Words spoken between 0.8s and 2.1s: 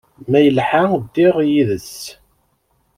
ddiɣ yid-s.